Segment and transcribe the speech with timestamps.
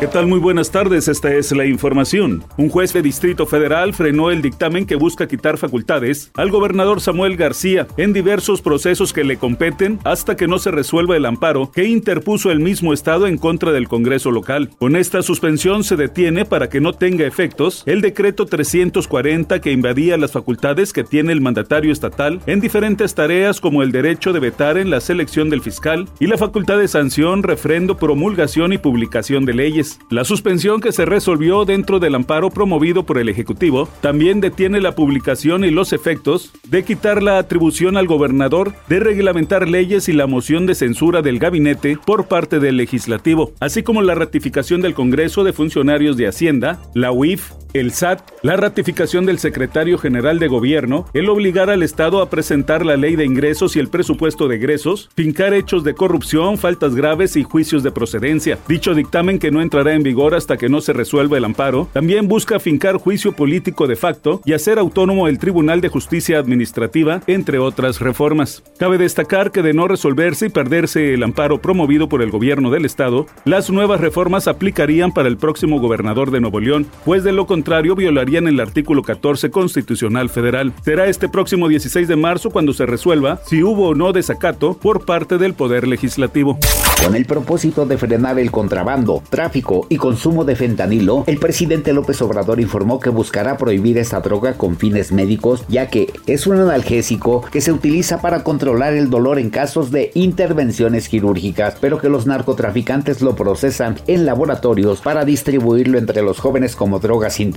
[0.00, 0.28] ¿Qué tal?
[0.28, 2.44] Muy buenas tardes, esta es la información.
[2.56, 7.36] Un juez de Distrito Federal frenó el dictamen que busca quitar facultades al gobernador Samuel
[7.36, 11.86] García en diversos procesos que le competen hasta que no se resuelva el amparo que
[11.86, 14.70] interpuso el mismo Estado en contra del Congreso local.
[14.78, 20.16] Con esta suspensión se detiene para que no tenga efectos el decreto 340 que invadía
[20.16, 24.78] las facultades que tiene el mandatario estatal en diferentes tareas como el derecho de vetar
[24.78, 29.54] en la selección del fiscal y la facultad de sanción, refrendo, promulgación y publicación de
[29.54, 29.87] leyes.
[30.10, 34.94] La suspensión que se resolvió dentro del amparo promovido por el Ejecutivo también detiene la
[34.94, 40.26] publicación y los efectos de quitar la atribución al gobernador de reglamentar leyes y la
[40.26, 45.44] moción de censura del gabinete por parte del legislativo, así como la ratificación del Congreso
[45.44, 51.06] de Funcionarios de Hacienda, la UIF, el SAT, la ratificación del secretario general de gobierno,
[51.12, 55.10] el obligar al Estado a presentar la ley de ingresos y el presupuesto de egresos,
[55.14, 58.58] fincar hechos de corrupción, faltas graves y juicios de procedencia.
[58.68, 62.28] Dicho dictamen que no entrará en vigor hasta que no se resuelva el amparo, también
[62.28, 67.58] busca fincar juicio político de facto y hacer autónomo el Tribunal de Justicia Administrativa, entre
[67.58, 68.62] otras reformas.
[68.78, 72.84] Cabe destacar que de no resolverse y perderse el amparo promovido por el gobierno del
[72.84, 77.46] Estado, las nuevas reformas aplicarían para el próximo gobernador de Nuevo León, pues de lo
[77.46, 80.72] contrario violarían el artículo 14 constitucional federal.
[80.82, 85.04] Será este próximo 16 de marzo cuando se resuelva si hubo o no desacato por
[85.04, 86.58] parte del Poder Legislativo.
[87.04, 92.20] Con el propósito de frenar el contrabando, tráfico y consumo de fentanilo, el presidente López
[92.22, 97.42] Obrador informó que buscará prohibir esta droga con fines médicos, ya que es un analgésico
[97.52, 102.26] que se utiliza para controlar el dolor en casos de intervenciones quirúrgicas, pero que los
[102.26, 107.47] narcotraficantes lo procesan en laboratorios para distribuirlo entre los jóvenes como droga sin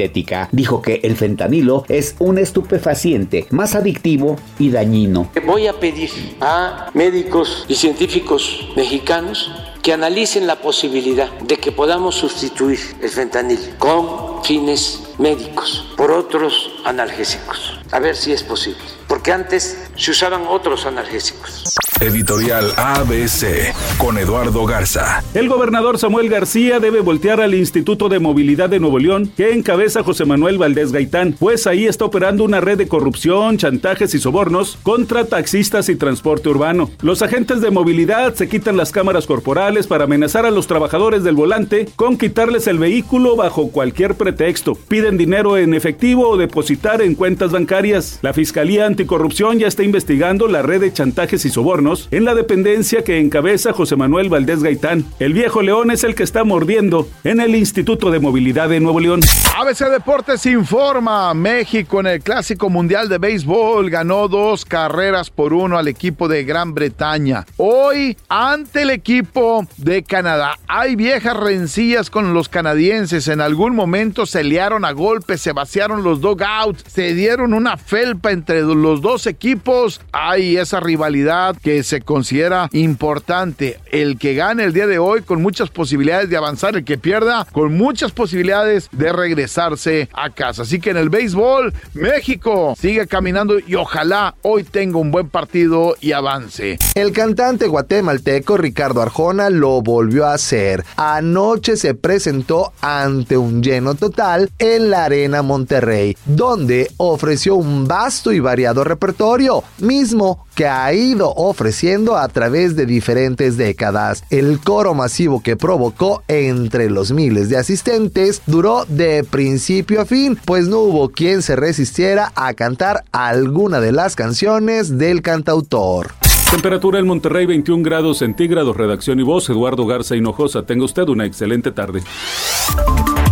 [0.52, 5.31] dijo que el fentanilo es un estupefaciente más adictivo y dañino.
[5.45, 6.09] Voy a pedir
[6.42, 13.61] a médicos y científicos mexicanos que analicen la posibilidad de que podamos sustituir el fentanilo
[13.80, 17.80] con fines médicos por otros analgésicos.
[17.92, 19.01] A ver si es posible.
[19.21, 21.64] Porque antes se usaban otros analgésicos.
[21.99, 25.23] Editorial ABC con Eduardo Garza.
[25.36, 30.02] El gobernador Samuel García debe voltear al Instituto de Movilidad de Nuevo León que encabeza
[30.02, 34.80] José Manuel Valdés Gaitán, pues ahí está operando una red de corrupción, chantajes y sobornos
[34.81, 36.89] contra taxistas y transporte urbano.
[37.04, 41.36] Los agentes de movilidad se quitan las cámaras corporales para amenazar a los trabajadores del
[41.36, 44.73] volante con quitarles el vehículo bajo cualquier pretexto.
[44.73, 48.17] Piden dinero en efectivo o depositar en cuentas bancarias.
[48.23, 49.11] La Fiscalía Anticorrupción
[49.60, 53.98] ya está investigando la red de chantajes y sobornos en la dependencia que encabeza José
[53.98, 55.05] Manuel Valdés Gaitán.
[55.20, 59.02] El viejo león es el que está mordiendo en el Instituto de Movilidad de Nuevo
[59.02, 59.20] León.
[59.60, 65.78] ABC Deportes informa, México en el Clásico Mundial de Béisbol ganó dos carreras por uno
[65.78, 67.45] al equipo de Gran Bretaña.
[67.58, 73.28] Hoy, ante el equipo de Canadá, hay viejas rencillas con los canadienses.
[73.28, 78.32] En algún momento se liaron a golpes, se vaciaron los dogouts, se dieron una felpa
[78.32, 78.61] entre
[79.02, 80.02] dos equipos.
[80.12, 83.80] Hay esa rivalidad que se considera importante.
[83.92, 87.45] El que gane el día de hoy con muchas posibilidades de avanzar, el que pierda
[87.52, 90.61] con muchas posibilidades de regresarse a casa.
[90.61, 95.95] Así que en el béisbol, México sigue caminando y ojalá hoy tenga un buen partido
[96.00, 96.78] y avance.
[96.95, 100.84] El cantante guatemalteco Ricardo Arjona lo volvió a hacer.
[100.95, 108.32] Anoche se presentó ante un lleno total en la Arena Monterrey, donde ofreció un vasto
[108.32, 114.24] y variado repertorio, mismo que ha ido ofreciendo a través de diferentes décadas.
[114.30, 120.38] El coro masivo que provocó entre los miles de asistentes duró de principio a fin,
[120.46, 126.12] pues no hubo quien se resistiera a cantar alguna de las canciones del cantautor.
[126.52, 130.63] Temperatura en Monterrey 21 grados centígrados, redacción y voz Eduardo Garza Hinojosa.
[130.66, 132.04] Tenga usted una excelente tarde.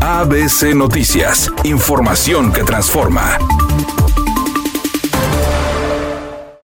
[0.01, 3.37] ABC Noticias, información que transforma.